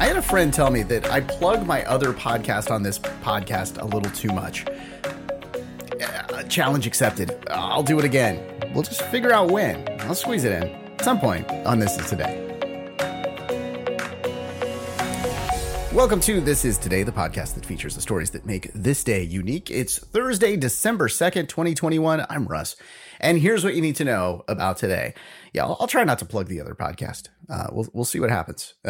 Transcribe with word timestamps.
I 0.00 0.06
had 0.06 0.16
a 0.16 0.22
friend 0.22 0.52
tell 0.52 0.70
me 0.70 0.82
that 0.84 1.10
I 1.10 1.20
plug 1.20 1.66
my 1.66 1.84
other 1.84 2.14
podcast 2.14 2.70
on 2.70 2.82
this 2.82 2.98
podcast 2.98 3.78
a 3.82 3.84
little 3.84 4.10
too 4.12 4.30
much. 4.32 4.64
Uh, 4.66 6.42
challenge 6.44 6.86
accepted. 6.86 7.36
I'll 7.50 7.82
do 7.82 7.98
it 7.98 8.04
again. 8.06 8.42
We'll 8.72 8.82
just 8.82 9.02
figure 9.02 9.30
out 9.30 9.50
when. 9.50 9.86
I'll 10.00 10.14
squeeze 10.14 10.44
it 10.44 10.52
in 10.52 10.70
at 10.70 11.04
some 11.04 11.20
point 11.20 11.50
on 11.66 11.80
This 11.80 11.98
Is 11.98 12.08
Today. 12.08 12.49
Welcome 15.92 16.20
to 16.20 16.40
This 16.40 16.64
Is 16.64 16.78
Today, 16.78 17.02
the 17.02 17.10
podcast 17.10 17.56
that 17.56 17.66
features 17.66 17.96
the 17.96 18.00
stories 18.00 18.30
that 18.30 18.46
make 18.46 18.72
this 18.72 19.02
day 19.02 19.24
unique. 19.24 19.72
It's 19.72 19.98
Thursday, 19.98 20.56
December 20.56 21.08
2nd, 21.08 21.48
2021. 21.48 22.24
I'm 22.30 22.46
Russ. 22.46 22.76
And 23.18 23.40
here's 23.40 23.64
what 23.64 23.74
you 23.74 23.82
need 23.82 23.96
to 23.96 24.04
know 24.04 24.44
about 24.46 24.76
today. 24.76 25.14
Yeah, 25.52 25.64
I'll, 25.64 25.76
I'll 25.80 25.86
try 25.88 26.04
not 26.04 26.20
to 26.20 26.24
plug 26.24 26.46
the 26.46 26.60
other 26.60 26.76
podcast. 26.76 27.28
Uh, 27.48 27.66
we'll, 27.72 27.88
we'll 27.92 28.04
see 28.04 28.20
what 28.20 28.30
happens. 28.30 28.74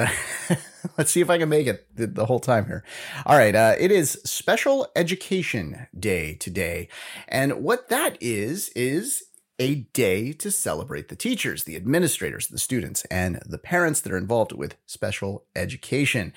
Let's 0.98 1.10
see 1.10 1.22
if 1.22 1.30
I 1.30 1.38
can 1.38 1.48
make 1.48 1.66
it 1.66 1.86
the, 1.96 2.06
the 2.06 2.26
whole 2.26 2.38
time 2.38 2.66
here. 2.66 2.84
All 3.24 3.38
right. 3.38 3.54
Uh, 3.54 3.76
it 3.80 3.90
is 3.90 4.20
Special 4.26 4.86
Education 4.94 5.86
Day 5.98 6.34
today. 6.34 6.88
And 7.28 7.62
what 7.64 7.88
that 7.88 8.18
is, 8.20 8.68
is 8.76 9.22
a 9.60 9.74
day 9.92 10.32
to 10.32 10.50
celebrate 10.50 11.08
the 11.08 11.14
teachers, 11.14 11.64
the 11.64 11.76
administrators, 11.76 12.48
the 12.48 12.58
students, 12.58 13.04
and 13.10 13.40
the 13.46 13.58
parents 13.58 14.00
that 14.00 14.12
are 14.12 14.16
involved 14.16 14.52
with 14.52 14.76
special 14.86 15.44
education. 15.54 16.32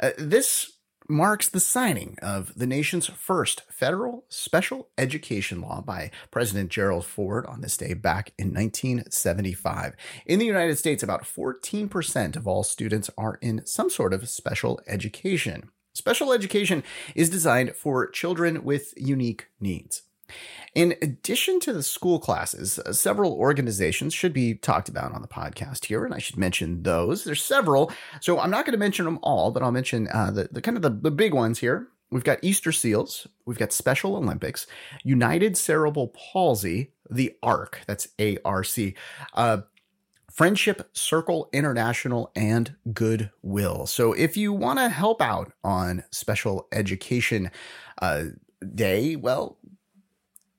Uh, 0.00 0.12
this 0.16 0.78
marks 1.10 1.48
the 1.48 1.60
signing 1.60 2.16
of 2.22 2.54
the 2.54 2.66
nation's 2.66 3.06
first 3.06 3.62
federal 3.70 4.24
special 4.28 4.88
education 4.96 5.60
law 5.60 5.80
by 5.80 6.10
President 6.30 6.70
Gerald 6.70 7.04
Ford 7.04 7.46
on 7.46 7.62
this 7.62 7.76
day 7.76 7.94
back 7.94 8.32
in 8.38 8.48
1975. 8.48 9.94
In 10.26 10.38
the 10.38 10.46
United 10.46 10.76
States, 10.78 11.02
about 11.02 11.24
14% 11.24 12.36
of 12.36 12.46
all 12.46 12.62
students 12.62 13.10
are 13.18 13.38
in 13.40 13.64
some 13.66 13.90
sort 13.90 14.12
of 14.12 14.28
special 14.28 14.80
education. 14.86 15.70
Special 15.94 16.32
education 16.32 16.84
is 17.16 17.30
designed 17.30 17.74
for 17.74 18.08
children 18.08 18.62
with 18.62 18.94
unique 18.96 19.48
needs. 19.58 20.02
In 20.74 20.94
addition 21.02 21.60
to 21.60 21.72
the 21.72 21.82
school 21.82 22.18
classes, 22.18 22.78
uh, 22.78 22.92
several 22.92 23.32
organizations 23.32 24.14
should 24.14 24.32
be 24.32 24.54
talked 24.54 24.88
about 24.88 25.12
on 25.12 25.22
the 25.22 25.28
podcast 25.28 25.86
here, 25.86 26.04
and 26.04 26.14
I 26.14 26.18
should 26.18 26.36
mention 26.36 26.82
those. 26.82 27.24
There's 27.24 27.42
several, 27.42 27.90
so 28.20 28.38
I'm 28.38 28.50
not 28.50 28.64
going 28.64 28.72
to 28.72 28.78
mention 28.78 29.04
them 29.04 29.18
all, 29.22 29.50
but 29.50 29.62
I'll 29.62 29.72
mention 29.72 30.08
uh, 30.12 30.30
the, 30.30 30.48
the 30.52 30.60
kind 30.60 30.76
of 30.76 30.82
the, 30.82 30.90
the 30.90 31.10
big 31.10 31.34
ones 31.34 31.58
here. 31.58 31.88
We've 32.10 32.24
got 32.24 32.38
Easter 32.42 32.72
Seals, 32.72 33.26
we've 33.44 33.58
got 33.58 33.72
Special 33.72 34.16
Olympics, 34.16 34.66
United 35.04 35.56
Cerebral 35.56 36.08
Palsy, 36.08 36.92
the 37.10 37.36
ARC, 37.42 37.80
that's 37.86 38.08
A 38.18 38.38
R 38.44 38.64
C, 38.64 38.94
uh, 39.34 39.58
Friendship 40.32 40.88
Circle 40.92 41.50
International, 41.52 42.30
and 42.36 42.76
Goodwill. 42.94 43.86
So 43.86 44.12
if 44.12 44.36
you 44.36 44.52
want 44.52 44.78
to 44.78 44.88
help 44.88 45.20
out 45.20 45.52
on 45.64 46.04
Special 46.10 46.68
Education 46.72 47.50
uh, 48.00 48.24
Day, 48.74 49.16
well, 49.16 49.58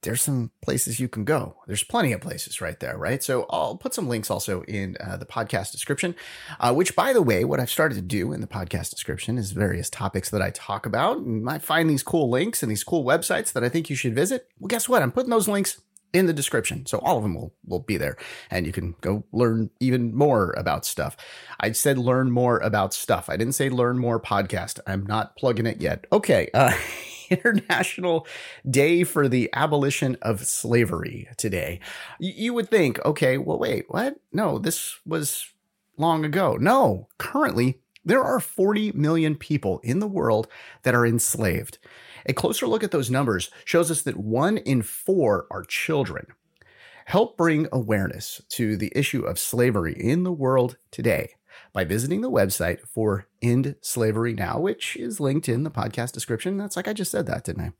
there's 0.01 0.21
some 0.21 0.51
places 0.61 0.99
you 0.99 1.07
can 1.07 1.25
go. 1.25 1.57
There's 1.67 1.83
plenty 1.83 2.13
of 2.13 2.21
places 2.21 2.61
right 2.61 2.79
there, 2.79 2.97
right? 2.97 3.21
So 3.21 3.45
I'll 3.49 3.75
put 3.75 3.93
some 3.93 4.07
links 4.07 4.31
also 4.31 4.61
in 4.63 4.95
uh, 4.99 5.17
the 5.17 5.25
podcast 5.25 5.71
description, 5.71 6.15
uh, 6.59 6.73
which, 6.73 6.95
by 6.95 7.11
the 7.11 7.21
way, 7.21 7.43
what 7.43 7.59
I've 7.59 7.69
started 7.69 7.95
to 7.95 8.01
do 8.01 8.31
in 8.31 8.41
the 8.41 8.47
podcast 8.47 8.91
description 8.91 9.37
is 9.37 9.51
various 9.51 9.89
topics 9.89 10.29
that 10.29 10.41
I 10.41 10.51
talk 10.51 10.85
about. 10.85 11.17
And 11.17 11.49
I 11.49 11.57
find 11.57 11.89
these 11.89 12.03
cool 12.03 12.29
links 12.29 12.63
and 12.63 12.71
these 12.71 12.83
cool 12.83 13.03
websites 13.03 13.51
that 13.53 13.63
I 13.63 13.69
think 13.69 13.89
you 13.89 13.95
should 13.95 14.15
visit. 14.15 14.47
Well, 14.59 14.67
guess 14.67 14.87
what? 14.87 15.01
I'm 15.01 15.11
putting 15.11 15.31
those 15.31 15.47
links 15.47 15.81
in 16.13 16.25
the 16.25 16.33
description. 16.33 16.85
So 16.85 16.99
all 16.99 17.17
of 17.17 17.23
them 17.23 17.35
will, 17.35 17.53
will 17.65 17.79
be 17.79 17.97
there 17.97 18.17
and 18.49 18.65
you 18.65 18.71
can 18.71 18.95
go 19.01 19.25
learn 19.31 19.69
even 19.79 20.15
more 20.15 20.53
about 20.57 20.85
stuff. 20.85 21.15
I 21.59 21.71
said 21.73 21.97
learn 21.97 22.31
more 22.31 22.57
about 22.59 22.93
stuff. 22.93 23.29
I 23.29 23.37
didn't 23.37 23.53
say 23.53 23.69
learn 23.69 23.99
more 23.99 24.19
podcast. 24.19 24.79
I'm 24.87 25.05
not 25.05 25.35
plugging 25.35 25.67
it 25.67 25.81
yet. 25.81 26.05
Okay. 26.11 26.49
Uh, 26.53 26.73
International 27.45 28.27
Day 28.69 29.03
for 29.03 29.27
the 29.27 29.49
Abolition 29.53 30.17
of 30.21 30.45
Slavery 30.45 31.27
today. 31.37 31.79
You 32.19 32.53
would 32.53 32.69
think, 32.69 33.03
okay, 33.05 33.37
well, 33.37 33.59
wait, 33.59 33.85
what? 33.87 34.17
No, 34.31 34.57
this 34.57 34.99
was 35.05 35.47
long 35.97 36.25
ago. 36.25 36.57
No, 36.59 37.07
currently, 37.17 37.79
there 38.03 38.23
are 38.23 38.39
40 38.39 38.93
million 38.93 39.35
people 39.35 39.79
in 39.83 39.99
the 39.99 40.07
world 40.07 40.47
that 40.83 40.95
are 40.95 41.05
enslaved. 41.05 41.77
A 42.25 42.33
closer 42.33 42.67
look 42.67 42.83
at 42.83 42.91
those 42.91 43.11
numbers 43.11 43.51
shows 43.65 43.91
us 43.91 44.01
that 44.03 44.17
one 44.17 44.57
in 44.57 44.81
four 44.81 45.47
are 45.51 45.63
children. 45.63 46.27
Help 47.05 47.37
bring 47.37 47.67
awareness 47.71 48.41
to 48.49 48.77
the 48.77 48.91
issue 48.95 49.21
of 49.21 49.39
slavery 49.39 49.93
in 49.93 50.23
the 50.23 50.31
world 50.31 50.77
today 50.91 51.33
by 51.73 51.83
visiting 51.83 52.21
the 52.21 52.31
website 52.31 52.81
for 52.87 53.27
End 53.41 53.75
Slavery 53.81 54.33
Now, 54.33 54.59
which 54.59 54.95
is 54.95 55.19
linked 55.19 55.49
in 55.49 55.63
the 55.63 55.71
podcast 55.71 56.11
description. 56.11 56.57
That's 56.57 56.75
like 56.75 56.87
I 56.87 56.93
just 56.93 57.11
said 57.11 57.25
that, 57.27 57.43
didn't 57.43 57.63
I? 57.63 57.71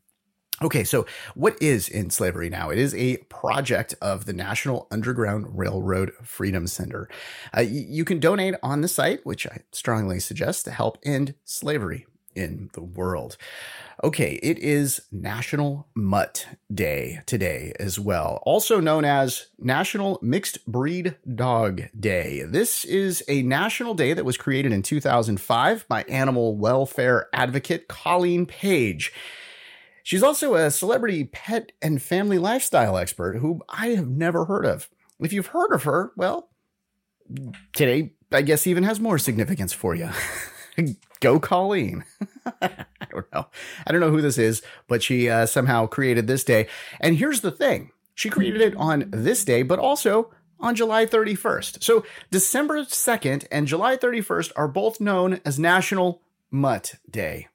Okay, 0.62 0.84
so 0.84 1.06
what 1.35 1.62
is 1.62 1.89
End 1.89 2.12
Slavery 2.12 2.50
Now? 2.50 2.69
It 2.69 2.78
is 2.78 2.94
a 2.94 3.18
project 3.29 3.95
of 4.01 4.25
the 4.25 4.34
National 4.34 4.88
Underground 4.91 5.57
Railroad 5.57 6.12
Freedom 6.22 6.68
Center. 6.68 7.07
Uh, 7.56 7.62
you 7.62 8.03
can 8.03 8.19
donate 8.19 8.56
on 8.62 8.81
the 8.81 8.89
site, 8.89 9.25
which 9.25 9.47
I 9.47 9.59
strongly 9.72 10.19
suggest 10.19 10.66
to 10.66 10.72
help 10.72 10.97
end 11.03 11.35
slavery 11.45 12.07
in 12.39 12.69
the 12.73 12.81
world. 12.81 13.38
Okay, 14.01 14.39
it 14.41 14.57
is 14.59 15.01
National 15.11 15.88
Mutt 15.94 16.47
Day 16.73 17.19
today 17.25 17.73
as 17.79 18.00
well, 18.00 18.41
also 18.44 18.79
known 18.79 19.03
as 19.03 19.47
National 19.59 20.19
Mixed 20.22 20.66
Breed 20.66 21.17
Dog 21.35 21.81
Day. 22.00 22.44
This 22.44 22.85
is 22.85 23.22
a 23.27 23.41
national 23.41 23.94
day 23.94 24.13
that 24.13 24.23
was 24.23 24.38
created 24.38 24.72
in 24.72 24.81
2005 24.81 25.85
by 25.89 26.03
animal 26.03 26.55
welfare 26.55 27.27
advocate 27.33 27.89
Colleen 27.89 28.45
Paige. 28.45 29.11
She's 30.01 30.23
also 30.23 30.56
a 30.56 30.71
celebrity 30.71 31.25
pet 31.25 31.73
and 31.81 32.01
family 32.01 32.38
lifestyle 32.38 32.97
expert 32.97 33.39
who 33.39 33.61
I 33.67 33.88
have 33.89 34.07
never 34.07 34.45
heard 34.45 34.66
of. 34.66 34.89
If 35.19 35.33
you've 35.33 35.47
heard 35.47 35.73
of 35.73 35.83
her, 35.83 36.13
well, 36.16 36.50
today 37.73 38.13
I 38.31 38.44
guess 38.44 38.66
even 38.66 38.83
has 38.83 39.01
more 39.01 39.17
significance 39.17 39.73
for 39.73 39.94
you. 39.94 40.09
Go 41.19 41.40
Colleen. 41.40 42.06
I 42.62 42.85
don't 43.12 43.31
know. 43.34 43.47
I 43.85 43.91
don't 43.91 44.02
know 44.02 44.12
who 44.12 44.22
this 44.22 44.38
is, 44.38 44.62
but 44.88 45.03
she 45.03 45.30
uh, 45.30 45.46
somehow 45.46 45.88
created 45.88 46.28
this 46.28 46.44
day. 46.44 46.68
And 47.00 47.18
here's 47.18 47.41
the 47.41 47.52
thing 47.52 47.91
she 48.16 48.30
created 48.30 48.62
it 48.62 48.75
on 48.75 49.09
this 49.12 49.44
day, 49.44 49.63
but 49.63 49.80
also 49.80 50.31
on 50.59 50.75
July 50.75 51.06
31st. 51.06 51.84
So 51.84 52.06
December 52.31 52.81
2nd 52.81 53.47
and 53.52 53.68
July 53.68 53.97
31st 53.97 54.52
are 54.56 54.68
both 54.68 55.00
known 55.00 55.40
as 55.46 55.57
National 55.57 56.22
Mutt 56.52 56.96
Day. 57.09 57.47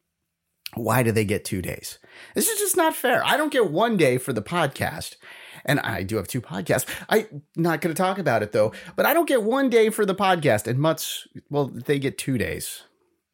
Why 0.75 1.03
do 1.03 1.13
they 1.13 1.25
get 1.25 1.45
two 1.45 1.63
days? 1.63 1.99
This 2.35 2.49
is 2.49 2.59
just 2.59 2.77
not 2.77 2.95
fair. 2.97 3.25
I 3.25 3.37
don't 3.37 3.53
get 3.53 3.71
one 3.71 3.97
day 3.97 4.19
for 4.19 4.33
the 4.33 4.43
podcast. 4.43 5.17
And 5.65 5.81
I 5.81 6.03
do 6.03 6.17
have 6.17 6.29
two 6.29 6.41
podcasts. 6.41 6.87
I'm 7.09 7.43
not 7.57 7.81
going 7.81 7.95
to 7.95 8.03
talk 8.03 8.19
about 8.19 8.43
it 8.43 8.53
though, 8.53 8.73
but 8.97 9.07
I 9.07 9.15
don't 9.15 9.29
get 9.29 9.43
one 9.43 9.71
day 9.71 9.89
for 9.91 10.05
the 10.05 10.15
podcast. 10.15 10.67
And 10.67 10.79
Mutts, 10.79 11.27
well, 11.49 11.67
they 11.67 11.99
get 11.99 12.19
two 12.19 12.39
days 12.39 12.83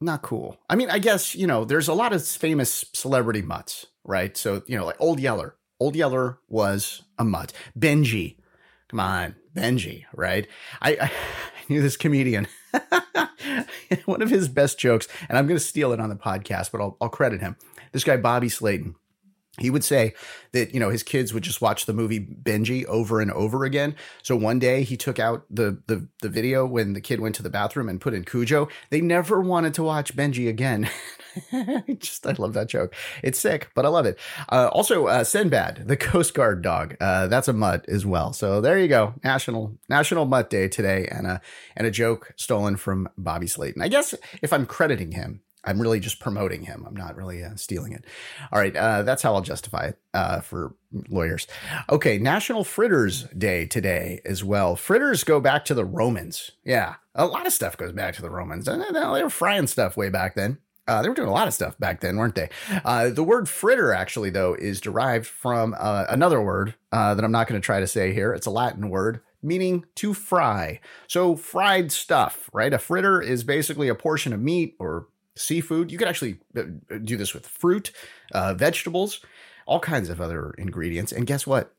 not 0.01 0.23
cool. 0.23 0.59
I 0.69 0.77
mean, 0.77 0.91
I 0.91 0.99
guess, 0.99 1.35
you 1.35 1.47
know, 1.47 1.65
there's 1.65 1.89
a 1.89 1.95
lot 1.95 2.13
of 2.13 2.27
famous 2.27 2.85
celebrity 2.95 3.43
mutts, 3.43 3.87
right? 4.05 4.37
So, 4.37 4.63
you 4.67 4.77
know, 4.77 4.87
like 4.87 5.01
Old 5.01 5.21
Yeller. 5.21 5.57
Old 5.79 5.97
Yeller 5.97 6.39
was 6.49 7.03
a 7.19 7.25
mutt. 7.25 7.53
Benji. 7.79 8.37
Come 8.89 9.01
on, 9.01 9.37
Benji, 9.55 10.05
right? 10.15 10.47
I, 10.81 10.97
I 11.01 11.13
knew 11.69 11.83
this 11.83 11.97
comedian. 11.97 12.49
One 14.05 14.23
of 14.23 14.31
his 14.31 14.49
best 14.49 14.79
jokes, 14.79 15.09
and 15.29 15.37
I'm 15.37 15.47
going 15.47 15.59
to 15.59 15.65
steal 15.65 15.93
it 15.93 16.01
on 16.01 16.09
the 16.09 16.17
podcast, 16.17 16.71
but 16.73 16.81
I'll, 16.81 16.97
I'll 17.01 17.09
credit 17.09 17.41
him. 17.41 17.57
This 17.93 18.05
guy, 18.05 18.17
Bobby 18.17 18.49
Slayton 18.49 18.95
he 19.59 19.71
would 19.71 19.85
say 19.85 20.15
that 20.53 20.73
you 20.73 20.81
know 20.81 20.91
his 20.91 21.03
kids 21.03 21.35
would 21.35 21.43
just 21.43 21.61
watch 21.61 21.87
the 21.87 21.93
movie 21.93 22.21
Benji 22.21 22.85
over 22.87 23.21
and 23.21 23.31
over 23.33 23.65
again. 23.65 23.97
So 24.23 24.37
one 24.37 24.59
day 24.59 24.83
he 24.85 24.97
took 24.97 25.19
out 25.19 25.45
the 25.51 25.83
the 25.87 26.09
the 26.23 26.29
video 26.29 26.67
when 26.67 26.93
the 26.93 27.01
kid 27.01 27.21
went 27.21 27.35
to 27.37 27.43
the 27.43 27.51
bathroom 27.51 27.89
and 27.89 28.01
put 28.01 28.15
in 28.15 28.25
Cujo. 28.25 28.69
They 28.91 29.01
never 29.01 29.41
wanted 29.41 29.75
to 29.75 29.83
watch 29.83 30.17
Benji 30.17 30.49
again. 30.49 30.89
just 31.99 32.27
I 32.27 32.33
love 32.33 32.55
that 32.55 32.69
joke. 32.69 32.95
It's 33.23 33.39
sick, 33.39 33.71
but 33.75 33.85
I 33.85 33.89
love 33.89 34.07
it. 34.07 34.19
Uh, 34.49 34.69
also, 34.73 35.07
uh, 35.07 35.25
Sinbad, 35.25 35.85
the 35.87 35.97
Coast 35.97 36.35
Guard 36.35 36.63
dog. 36.63 36.97
Uh, 37.01 37.27
that's 37.27 37.49
a 37.49 37.53
mutt 37.53 37.89
as 37.89 38.07
well. 38.07 38.33
So 38.33 38.61
there 38.61 38.79
you 38.79 38.89
go. 38.89 39.15
National 39.25 39.77
National 39.89 40.27
Mutt 40.27 40.51
Day 40.51 40.69
today, 40.69 41.09
and 41.11 41.27
a 41.27 41.41
and 41.77 41.87
a 41.87 41.91
joke 41.91 42.33
stolen 42.37 42.77
from 42.77 43.09
Bobby 43.19 43.47
Slayton. 43.47 43.83
I 43.83 43.89
guess 43.89 44.15
if 44.43 44.53
I'm 44.53 44.67
crediting 44.67 45.13
him, 45.13 45.43
I'm 45.65 45.81
really 45.81 46.01
just 46.01 46.21
promoting 46.21 46.63
him. 46.63 46.85
I'm 46.87 46.97
not 46.97 47.17
really 47.17 47.45
uh, 47.45 47.57
stealing 47.57 47.93
it. 47.93 48.05
All 48.51 48.59
right, 48.59 48.75
uh, 48.75 49.03
that's 49.03 49.23
how 49.23 49.35
I'll 49.35 49.43
justify 49.43 49.89
it 49.89 49.99
uh, 50.15 50.41
for 50.41 50.75
lawyers. 51.09 51.47
Okay, 51.91 52.19
National 52.19 52.65
Fritters 52.65 53.25
Day 53.37 53.67
today 53.67 54.21
as 54.25 54.43
well. 54.43 54.75
Fritters 54.75 55.23
go 55.23 55.39
back 55.39 55.65
to 55.67 55.75
the 55.75 55.85
Romans. 55.85 56.53
Yeah, 56.65 56.95
a 57.15 57.27
lot 57.27 57.47
of 57.47 57.53
stuff 57.53 57.77
goes 57.77 57.93
back 57.93 58.15
to 58.17 58.23
the 58.23 58.31
Romans. 58.31 58.65
They 58.65 58.75
were 58.77 59.31
frying 59.31 59.67
stuff 59.67 59.97
way 59.97 60.09
back 60.09 60.35
then. 60.35 60.59
Uh, 60.89 61.03
they 61.03 61.09
were 61.09 61.15
doing 61.15 61.29
a 61.29 61.33
lot 61.33 61.47
of 61.47 61.55
stuff 61.55 61.79
back 61.79 62.01
then, 62.01 62.17
weren't 62.17 62.35
they? 62.35 62.49
Uh, 62.85 63.11
the 63.11 63.23
word 63.23 63.49
fritter, 63.49 63.93
actually, 63.93 64.31
though, 64.31 64.55
is 64.55 64.81
derived 64.81 65.27
from 65.27 65.75
uh, 65.79 66.07
another 66.09 66.43
word 66.43 66.75
that 66.91 67.23
I'm 67.23 67.31
not 67.31 67.47
going 67.47 67.61
to 67.61 67.65
try 67.65 67.81
to 67.81 67.87
say 67.87 68.13
here. 68.13 68.33
It's 68.33 68.47
a 68.47 68.51
Latin 68.51 68.89
word, 68.89 69.21
meaning 69.43 69.85
to 69.97 70.15
fry. 70.15 70.81
So, 71.07 71.37
fried 71.37 71.93
stuff, 71.93 72.51
right? 72.53 72.73
A 72.73 72.79
fritter 72.79 73.21
is 73.21 73.45
basically 73.45 73.89
a 73.89 73.95
portion 73.95 74.33
of 74.33 74.41
meat 74.41 74.75
or 74.81 75.07
seafood. 75.41 75.91
You 75.91 75.99
could 75.99 76.09
actually 76.09 76.39
uh, 76.57 76.63
do 77.03 77.17
this 77.17 77.35
with 77.35 77.47
fruit, 77.47 77.91
uh, 78.33 78.55
vegetables, 78.55 79.21
all 79.67 79.81
kinds 79.81 80.09
of 80.09 80.21
other 80.21 80.55
ingredients. 80.59 81.13
And 81.13 81.27
guess 81.27 81.47
what? 81.47 81.75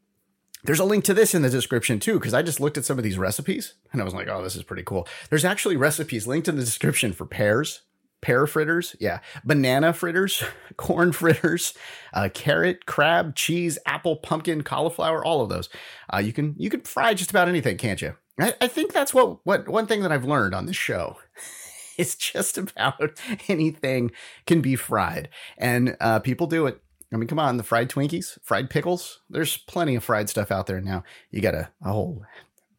There's 0.64 0.80
a 0.80 0.86
link 0.86 1.04
to 1.06 1.14
this 1.14 1.34
in 1.34 1.42
the 1.42 1.50
description 1.50 2.00
too, 2.00 2.20
because 2.20 2.34
I 2.34 2.44
just 2.44 2.60
looked 2.60 2.78
at 2.78 2.86
some 2.86 2.98
of 2.98 3.04
these 3.04 3.18
recipes 3.18 3.74
and 3.92 4.02
I 4.02 4.06
was 4.06 4.14
like, 4.14 4.28
oh, 4.28 4.44
this 4.44 4.56
is 4.56 4.64
pretty 4.64 4.84
cool. 4.84 5.08
There's 5.30 5.46
actually 5.46 5.76
recipes 5.76 6.28
linked 6.28 6.48
in 6.48 6.56
the 6.56 6.64
description 6.64 7.14
for 7.14 7.26
pears, 7.26 7.82
pear 8.22 8.46
fritters, 8.46 8.96
yeah, 9.00 9.20
banana 9.44 9.92
fritters, 9.92 10.44
corn 10.78 11.12
fritters, 11.12 11.74
uh, 12.14 12.30
carrot, 12.34 12.86
crab, 12.86 13.36
cheese, 13.36 13.80
apple, 13.88 14.16
pumpkin, 14.16 14.62
cauliflower, 14.62 15.26
all 15.26 15.42
of 15.42 15.50
those. 15.50 15.68
Uh, 16.14 16.20
you 16.20 16.32
can 16.32 16.56
you 16.58 16.70
can 16.70 16.82
fry 16.82 17.14
just 17.16 17.32
about 17.32 17.50
anything, 17.50 17.78
can't 17.78 18.02
you? 18.02 18.16
I, 18.40 18.54
I 18.62 18.68
think 18.68 18.94
that's 18.94 19.14
what 19.14 19.46
what 19.46 19.68
one 19.68 19.88
thing 19.88 20.02
that 20.04 20.12
I've 20.12 20.26
learned 20.26 20.54
on 20.54 20.68
this 20.68 20.76
show. 20.76 21.18
is 21.98 22.16
just 22.16 22.58
about 22.58 23.20
anything 23.48 24.12
can 24.46 24.62
be 24.62 24.76
fried, 24.76 25.30
and 25.58 25.96
uh, 26.00 26.20
people 26.20 26.48
do 26.48 26.68
it. 26.68 26.82
I 27.14 27.18
mean, 27.18 27.28
come 27.28 27.40
on, 27.40 27.58
the 27.58 27.64
fried 27.64 27.90
Twinkies, 27.90 28.38
fried 28.42 28.70
pickles. 28.70 29.20
There's 29.30 29.58
plenty 29.58 29.96
of 29.96 30.04
fried 30.04 30.30
stuff 30.30 30.50
out 30.50 30.68
there 30.68 30.80
now. 30.80 31.04
You 31.30 31.42
got 31.42 31.56
a, 31.56 31.70
a 31.84 31.92
whole 31.92 32.24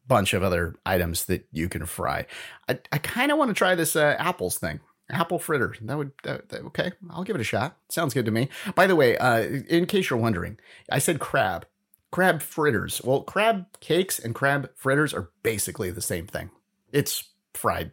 bunch 0.07 0.33
of 0.33 0.41
other 0.41 0.75
items 0.85 1.25
that 1.25 1.47
you 1.51 1.69
can 1.69 1.85
fry. 1.85 2.25
I, 2.67 2.79
I 2.91 2.97
kind 2.97 3.31
of 3.31 3.37
want 3.37 3.49
to 3.49 3.53
try 3.53 3.75
this 3.75 3.95
uh, 3.95 4.15
apples 4.17 4.57
thing 4.57 4.79
apple 5.09 5.39
fritter. 5.39 5.75
That 5.81 5.97
would 5.97 6.11
that, 6.23 6.49
that, 6.49 6.61
okay. 6.65 6.91
I'll 7.09 7.23
give 7.23 7.35
it 7.35 7.41
a 7.41 7.45
shot. 7.45 7.77
Sounds 7.89 8.13
good 8.13 8.25
to 8.25 8.31
me. 8.31 8.49
By 8.75 8.87
the 8.87 8.95
way, 8.95 9.17
uh, 9.17 9.41
in 9.41 9.85
case 9.85 10.09
you're 10.09 10.19
wondering, 10.19 10.57
I 10.89 10.99
said 10.99 11.19
crab, 11.19 11.65
crab 12.11 12.41
fritters. 12.41 13.01
Well, 13.03 13.21
crab 13.21 13.65
cakes 13.79 14.19
and 14.19 14.35
crab 14.35 14.71
fritters 14.75 15.13
are 15.13 15.29
basically 15.43 15.91
the 15.91 16.01
same 16.01 16.27
thing. 16.27 16.49
It's 16.91 17.29
fried, 17.53 17.91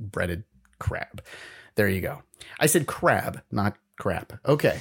breaded 0.00 0.44
crab. 0.78 1.22
There 1.76 1.88
you 1.88 2.00
go. 2.00 2.22
I 2.58 2.66
said 2.66 2.86
crab, 2.86 3.42
not 3.50 3.76
crap. 3.98 4.32
Okay. 4.46 4.80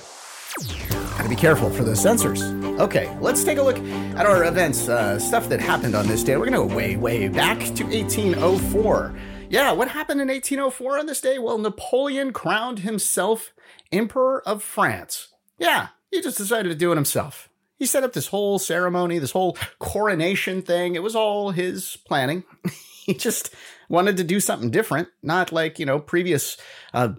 Gotta 1.18 1.30
be 1.30 1.36
careful 1.36 1.70
for 1.70 1.84
the 1.84 1.96
censors. 1.96 2.42
Okay, 2.80 3.16
let's 3.22 3.44
take 3.44 3.58
a 3.58 3.64
look 3.64 3.78
at 3.78 4.26
our 4.26 4.46
events, 4.46 4.90
uh, 4.90 5.20
stuff 5.20 5.48
that 5.50 5.60
happened 5.60 5.96
on 5.96 6.08
this 6.08 6.24
day. 6.24 6.38
We're 6.38 6.46
gonna 6.46 6.58
go 6.58 6.76
way, 6.76 6.96
way 6.96 7.28
back 7.28 7.60
to 7.76 7.84
1804. 7.84 9.14
Yeah, 9.50 9.72
what 9.72 9.90
happened 9.90 10.22
in 10.22 10.28
1804 10.28 11.00
on 11.00 11.06
this 11.06 11.22
day? 11.22 11.40
Well, 11.40 11.58
Napoleon 11.58 12.34
crowned 12.34 12.80
himself 12.80 13.54
Emperor 13.92 14.48
of 14.48 14.62
France. 14.64 15.30
Yeah, 15.58 15.90
he 16.12 16.22
just 16.22 16.38
decided 16.38 16.70
to 16.70 16.76
do 16.76 16.92
it 16.92 16.96
himself. 16.96 17.50
He 17.78 17.86
set 17.86 18.04
up 18.04 18.14
this 18.14 18.28
whole 18.28 18.60
ceremony, 18.60 19.20
this 19.20 19.32
whole 19.32 19.58
coronation 19.80 20.62
thing. 20.62 20.96
It 20.96 21.04
was 21.04 21.16
all 21.16 21.52
his 21.52 21.98
planning. 22.06 22.44
he 23.06 23.14
just 23.14 23.54
wanted 23.90 24.18
to 24.18 24.24
do 24.24 24.40
something 24.40 24.72
different, 24.72 25.10
not 25.22 25.52
like, 25.52 25.80
you 25.80 25.86
know, 25.86 26.00
previous 26.00 26.58
uh, 26.94 27.10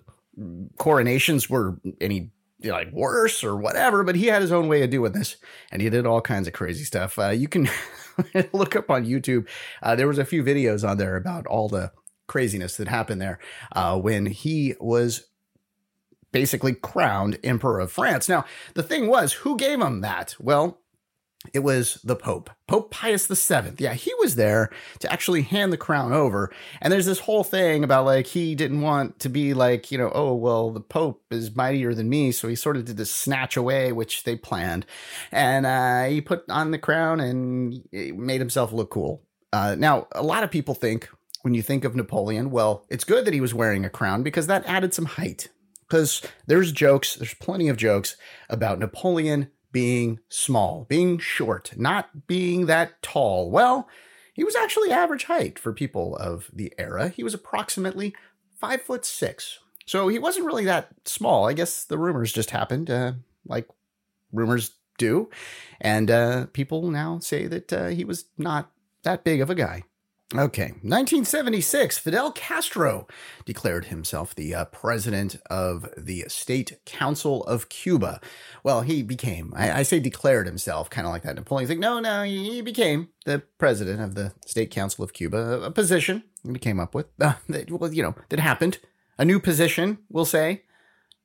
coronations 0.79 1.51
were 1.51 1.79
any 2.01 2.31
like 2.63 2.93
worse 2.93 3.43
or 3.43 3.57
whatever, 3.57 4.05
but 4.05 4.17
he 4.17 4.27
had 4.27 4.43
his 4.43 4.53
own 4.53 4.69
way 4.69 4.83
of 4.83 4.91
doing 4.91 5.13
this 5.13 5.37
and 5.73 5.81
he 5.83 5.91
did 5.91 6.07
all 6.07 6.21
kinds 6.21 6.47
of 6.47 6.55
crazy 6.55 6.85
stuff. 6.85 7.19
Uh, 7.19 7.29
you 7.29 7.49
can 7.49 7.69
look 8.53 8.77
up 8.77 8.91
on 8.91 9.07
YouTube. 9.07 9.47
Uh, 9.83 9.95
there 9.97 10.09
was 10.09 10.19
a 10.19 10.25
few 10.25 10.43
videos 10.43 10.89
on 10.89 10.99
there 10.99 11.17
about 11.17 11.47
all 11.47 11.69
the 11.69 11.93
craziness 12.27 12.77
that 12.77 12.89
happened 12.89 13.21
there 13.21 13.39
uh, 13.73 13.99
when 13.99 14.27
he 14.27 14.75
was 14.79 15.27
basically 16.33 16.75
crowned 16.75 17.39
emperor 17.43 17.81
of 17.81 17.91
France. 17.91 18.29
Now, 18.29 18.45
the 18.75 18.83
thing 18.83 19.09
was, 19.09 19.33
who 19.33 19.57
gave 19.57 19.81
him 19.81 20.01
that? 20.03 20.37
Well, 20.39 20.81
it 21.55 21.61
was 21.61 21.95
the 22.05 22.17
Pope, 22.17 22.51
Pope 22.67 22.91
Pius 22.91 23.27
VII. 23.27 23.73
Yeah, 23.79 23.95
he 23.95 24.13
was 24.19 24.35
there 24.35 24.71
to 24.99 25.11
actually 25.11 25.43
hand 25.43 25.73
the 25.73 25.79
crown 25.79 26.13
over. 26.13 26.53
And 26.83 26.93
there's 26.93 27.07
this 27.07 27.21
whole 27.21 27.45
thing 27.45 27.83
about 27.83 28.05
like 28.05 28.27
he 28.27 28.55
didn't 28.55 28.83
want 28.83 29.19
to 29.21 29.31
be 29.31 29.55
like, 29.55 29.91
you 29.91 29.97
know, 29.97 30.13
oh, 30.15 30.35
well, 30.35 30.71
the 30.71 30.81
Pope 30.81 31.23
is 31.31 31.57
mightier 31.57 31.95
than 31.95 32.11
me. 32.11 32.31
So 32.31 32.47
he 32.47 32.55
sort 32.55 32.77
of 32.77 32.85
did 32.85 32.99
this 32.99 33.13
snatch 33.13 33.57
away, 33.57 33.91
which 33.91 34.25
they 34.25 34.37
planned. 34.37 34.85
And 35.33 35.65
uh, 35.65 36.05
he 36.05 36.21
put 36.21 36.45
on 36.51 36.73
the 36.73 36.79
crown 36.79 37.21
and 37.21 37.83
made 37.91 38.41
himself 38.41 38.73
look 38.73 38.91
cool. 38.91 39.23
Uh, 39.53 39.77
now, 39.79 40.09
a 40.13 40.23
lot 40.23 40.45
of 40.45 40.51
people 40.51 40.75
think, 40.75 41.09
when 41.43 41.55
you 41.55 41.63
think 41.63 41.85
of 41.85 41.97
Napoleon, 41.97 42.51
well, 42.51 42.85
it's 42.91 43.05
good 43.05 43.25
that 43.25 43.35
he 43.35 43.41
was 43.41 43.55
wearing 43.55 43.87
a 43.87 43.91
crown 43.91 44.23
because 44.23 44.47
that 44.47 44.67
added 44.67 44.93
some 44.93 45.07
height. 45.07 45.49
Because 45.89 46.23
there's 46.47 46.71
jokes, 46.71 47.17
there's 47.17 47.35
plenty 47.35 47.69
of 47.69 47.79
jokes 47.79 48.17
about 48.49 48.79
Napoleon 48.79 49.51
being 49.73 50.21
small, 50.29 50.87
being 50.89 51.19
short, 51.19 51.73
not 51.77 52.27
being 52.27 52.67
that 52.67 53.03
tall. 53.03 53.51
Well, 53.51 53.89
he 54.33 54.45
was 54.45 54.57
actually 54.57 54.91
average 54.91 55.25
height 55.25 55.59
for 55.59 55.73
people 55.73 56.17
of 56.17 56.51
the 56.53 56.73
era. 56.79 57.09
He 57.09 57.23
was 57.23 57.35
approximately 57.35 58.15
five 58.59 58.83
foot 58.83 59.05
six. 59.05 59.59
So 59.87 60.09
he 60.09 60.19
wasn't 60.19 60.47
really 60.47 60.65
that 60.67 60.89
small. 61.05 61.49
I 61.49 61.53
guess 61.53 61.85
the 61.85 61.99
rumors 61.99 62.33
just 62.33 62.51
happened, 62.51 62.91
uh, 62.91 63.13
like 63.47 63.69
rumors 64.33 64.73
do. 64.99 65.29
And 65.81 66.11
uh, 66.11 66.47
people 66.53 66.91
now 66.91 67.19
say 67.19 67.47
that 67.47 67.73
uh, 67.73 67.89
he 67.89 68.05
was 68.05 68.27
not 68.39 68.71
that 69.03 69.25
big 69.25 69.41
of 69.41 69.51
a 69.51 69.55
guy. 69.55 69.83
Okay, 70.33 70.69
1976, 70.83 71.99
Fidel 71.99 72.31
Castro 72.31 73.09
declared 73.45 73.87
himself 73.87 74.33
the 74.33 74.55
uh, 74.55 74.65
president 74.67 75.35
of 75.51 75.89
the 75.97 76.25
State 76.29 76.79
Council 76.87 77.43
of 77.45 77.69
Cuba. 77.69 78.21
Well, 78.63 78.83
he 78.83 79.03
became, 79.03 79.53
I, 79.57 79.81
I 79.81 79.83
say 79.83 79.99
declared 79.99 80.47
himself, 80.47 80.89
kind 80.89 81.05
of 81.05 81.13
like 81.13 81.23
that 81.23 81.35
Napoleon 81.35 81.67
thing. 81.67 81.81
No, 81.81 81.99
no, 81.99 82.23
he 82.23 82.61
became 82.61 83.09
the 83.27 83.43
president 83.59 84.01
of 84.01 84.15
the 84.15 84.33
State 84.47 84.71
Council 84.71 85.03
of 85.03 85.13
Cuba, 85.13 85.63
a 85.63 85.71
position 85.73 86.23
he 86.45 86.59
came 86.61 86.79
up 86.79 86.95
with, 86.95 87.07
uh, 87.21 87.35
that, 87.49 87.69
well, 87.69 87.93
you 87.93 88.05
know, 88.05 88.15
that 88.29 88.39
happened. 88.39 88.79
A 89.19 89.25
new 89.25 89.41
position, 89.41 89.99
we'll 90.09 90.25
say. 90.25 90.63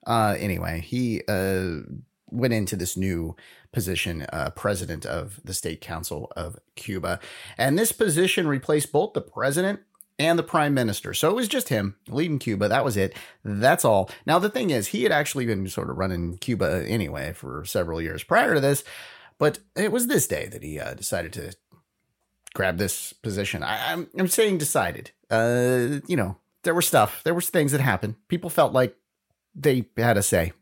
Uh, 0.07 0.35
anyway, 0.39 0.81
he 0.81 1.21
uh, 1.27 1.81
went 2.31 2.53
into 2.53 2.75
this 2.75 2.97
new 2.97 3.35
position, 3.71 4.25
uh, 4.33 4.49
president 4.51 5.05
of 5.05 5.39
the 5.43 5.53
State 5.53 5.81
Council 5.81 6.31
of 6.35 6.57
Cuba. 6.75 7.19
And 7.57 7.77
this 7.77 7.91
position 7.91 8.47
replaced 8.47 8.91
both 8.91 9.13
the 9.13 9.21
president 9.21 9.81
and 10.17 10.39
the 10.39 10.43
prime 10.43 10.73
minister. 10.73 11.13
So 11.13 11.29
it 11.29 11.35
was 11.35 11.47
just 11.47 11.69
him 11.69 11.95
leading 12.07 12.39
Cuba. 12.39 12.69
That 12.69 12.85
was 12.85 12.95
it. 12.95 13.15
That's 13.43 13.83
all. 13.83 14.09
Now, 14.25 14.39
the 14.39 14.49
thing 14.49 14.69
is, 14.69 14.87
he 14.87 15.03
had 15.03 15.11
actually 15.11 15.45
been 15.45 15.67
sort 15.67 15.89
of 15.89 15.97
running 15.97 16.37
Cuba 16.37 16.85
anyway 16.87 17.33
for 17.33 17.65
several 17.65 18.01
years 18.01 18.23
prior 18.23 18.53
to 18.53 18.61
this, 18.61 18.83
but 19.37 19.59
it 19.75 19.91
was 19.91 20.07
this 20.07 20.27
day 20.27 20.47
that 20.47 20.63
he 20.63 20.79
uh, 20.79 20.93
decided 20.93 21.33
to 21.33 21.55
grab 22.53 22.77
this 22.77 23.11
position. 23.13 23.61
I, 23.61 23.91
am 23.91 24.07
I'm, 24.13 24.21
I'm 24.21 24.27
saying 24.27 24.57
decided. 24.57 25.11
Uh, 25.29 25.99
you 26.07 26.15
know, 26.15 26.37
there 26.63 26.73
were 26.73 26.81
stuff, 26.81 27.21
there 27.23 27.33
was 27.33 27.49
things 27.49 27.73
that 27.73 27.81
happened. 27.81 28.15
People 28.29 28.49
felt 28.49 28.73
like 28.73 28.95
they 29.53 29.89
had 29.97 30.17
a 30.17 30.23
say. 30.23 30.53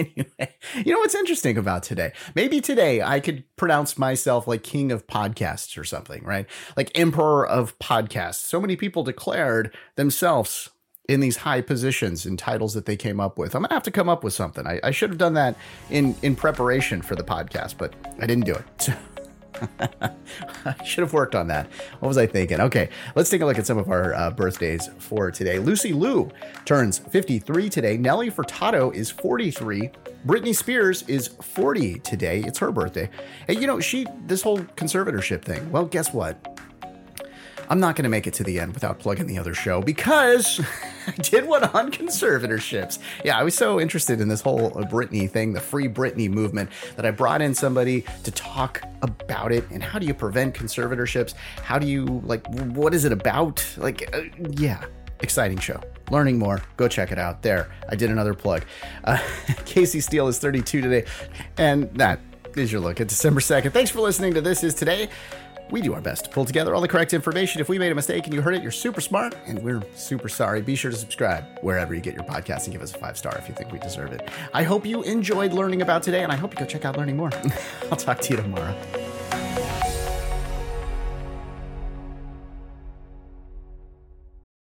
Anyway, 0.00 0.54
you 0.84 0.92
know 0.92 0.98
what's 0.98 1.14
interesting 1.14 1.56
about 1.56 1.82
today? 1.82 2.12
Maybe 2.34 2.60
today 2.60 3.02
I 3.02 3.20
could 3.20 3.44
pronounce 3.56 3.98
myself 3.98 4.46
like 4.46 4.62
king 4.62 4.92
of 4.92 5.06
podcasts 5.06 5.78
or 5.78 5.84
something, 5.84 6.24
right? 6.24 6.46
Like 6.76 6.90
emperor 6.94 7.46
of 7.46 7.78
podcasts. 7.78 8.36
So 8.36 8.60
many 8.60 8.76
people 8.76 9.02
declared 9.04 9.74
themselves 9.96 10.70
in 11.08 11.20
these 11.20 11.38
high 11.38 11.60
positions 11.60 12.24
and 12.24 12.38
titles 12.38 12.74
that 12.74 12.86
they 12.86 12.96
came 12.96 13.18
up 13.18 13.36
with. 13.36 13.54
I'm 13.54 13.62
gonna 13.62 13.74
have 13.74 13.82
to 13.84 13.90
come 13.90 14.08
up 14.08 14.22
with 14.22 14.32
something. 14.32 14.66
I, 14.66 14.80
I 14.84 14.90
should 14.92 15.10
have 15.10 15.18
done 15.18 15.34
that 15.34 15.56
in 15.90 16.14
in 16.22 16.36
preparation 16.36 17.02
for 17.02 17.16
the 17.16 17.24
podcast, 17.24 17.76
but 17.78 17.94
I 18.20 18.26
didn't 18.26 18.44
do 18.44 18.54
it. 18.54 18.90
I 20.64 20.84
should 20.84 21.02
have 21.02 21.12
worked 21.12 21.34
on 21.34 21.48
that. 21.48 21.70
What 22.00 22.08
was 22.08 22.18
I 22.18 22.26
thinking? 22.26 22.60
Okay, 22.60 22.88
let's 23.14 23.30
take 23.30 23.40
a 23.40 23.46
look 23.46 23.58
at 23.58 23.66
some 23.66 23.78
of 23.78 23.90
our 23.90 24.14
uh, 24.14 24.30
birthdays 24.30 24.88
for 24.98 25.30
today. 25.30 25.58
Lucy 25.58 25.92
Liu 25.92 26.30
turns 26.64 26.98
53 26.98 27.68
today. 27.68 27.96
Nelly 27.96 28.30
Furtado 28.30 28.94
is 28.94 29.10
43. 29.10 29.90
Britney 30.26 30.54
Spears 30.54 31.02
is 31.08 31.28
40 31.28 32.00
today. 32.00 32.40
It's 32.40 32.58
her 32.58 32.70
birthday. 32.70 33.08
And 33.48 33.60
you 33.60 33.66
know, 33.66 33.80
she, 33.80 34.06
this 34.26 34.42
whole 34.42 34.58
conservatorship 34.58 35.42
thing, 35.42 35.70
well, 35.70 35.86
guess 35.86 36.12
what? 36.12 36.49
I'm 37.70 37.78
not 37.78 37.94
going 37.94 38.02
to 38.02 38.10
make 38.10 38.26
it 38.26 38.34
to 38.34 38.42
the 38.42 38.58
end 38.58 38.74
without 38.74 38.98
plugging 38.98 39.28
the 39.28 39.38
other 39.38 39.54
show 39.54 39.80
because 39.80 40.60
I 41.06 41.12
did 41.12 41.46
one 41.46 41.62
on 41.62 41.92
conservatorships. 41.92 42.98
Yeah, 43.24 43.38
I 43.38 43.44
was 43.44 43.54
so 43.54 43.80
interested 43.80 44.20
in 44.20 44.26
this 44.26 44.40
whole 44.40 44.72
Britney 44.72 45.30
thing, 45.30 45.52
the 45.52 45.60
Free 45.60 45.86
Britney 45.86 46.28
movement, 46.28 46.68
that 46.96 47.06
I 47.06 47.12
brought 47.12 47.40
in 47.40 47.54
somebody 47.54 48.04
to 48.24 48.32
talk 48.32 48.82
about 49.02 49.52
it 49.52 49.70
and 49.70 49.84
how 49.84 50.00
do 50.00 50.06
you 50.06 50.14
prevent 50.14 50.52
conservatorships? 50.52 51.34
How 51.62 51.78
do 51.78 51.86
you, 51.86 52.06
like, 52.24 52.44
what 52.48 52.92
is 52.92 53.04
it 53.04 53.12
about? 53.12 53.64
Like, 53.76 54.12
uh, 54.16 54.22
yeah, 54.50 54.84
exciting 55.20 55.58
show. 55.58 55.80
Learning 56.10 56.40
more, 56.40 56.60
go 56.76 56.88
check 56.88 57.12
it 57.12 57.20
out. 57.20 57.42
There, 57.42 57.70
I 57.88 57.94
did 57.94 58.10
another 58.10 58.34
plug. 58.34 58.64
Uh, 59.04 59.18
Casey 59.64 60.00
Steele 60.00 60.26
is 60.26 60.40
32 60.40 60.80
today, 60.80 61.06
and 61.56 61.88
that 61.94 62.18
is 62.56 62.72
your 62.72 62.80
look 62.80 63.00
at 63.00 63.06
December 63.06 63.40
2nd. 63.40 63.72
Thanks 63.72 63.92
for 63.92 64.00
listening 64.00 64.34
to 64.34 64.40
This 64.40 64.64
Is 64.64 64.74
Today. 64.74 65.08
We 65.70 65.80
do 65.80 65.94
our 65.94 66.00
best 66.00 66.24
to 66.24 66.30
pull 66.30 66.44
together 66.44 66.74
all 66.74 66.80
the 66.80 66.88
correct 66.88 67.14
information. 67.14 67.60
If 67.60 67.68
we 67.68 67.78
made 67.78 67.92
a 67.92 67.94
mistake 67.94 68.24
and 68.24 68.34
you 68.34 68.42
heard 68.42 68.54
it, 68.54 68.62
you're 68.62 68.72
super 68.72 69.00
smart 69.00 69.36
and 69.46 69.62
we're 69.62 69.82
super 69.94 70.28
sorry. 70.28 70.62
Be 70.62 70.74
sure 70.74 70.90
to 70.90 70.96
subscribe 70.96 71.44
wherever 71.60 71.94
you 71.94 72.00
get 72.00 72.14
your 72.14 72.24
podcast 72.24 72.64
and 72.64 72.72
give 72.72 72.82
us 72.82 72.94
a 72.94 72.98
five 72.98 73.16
star 73.16 73.36
if 73.38 73.48
you 73.48 73.54
think 73.54 73.70
we 73.70 73.78
deserve 73.78 74.12
it. 74.12 74.28
I 74.52 74.64
hope 74.64 74.84
you 74.84 75.02
enjoyed 75.02 75.52
learning 75.52 75.82
about 75.82 76.02
today 76.02 76.22
and 76.22 76.32
I 76.32 76.36
hope 76.36 76.54
you 76.54 76.58
go 76.58 76.66
check 76.66 76.84
out 76.84 76.96
learning 76.96 77.16
more. 77.16 77.30
I'll 77.90 77.96
talk 77.96 78.20
to 78.20 78.30
you 78.30 78.36
tomorrow. 78.36 78.76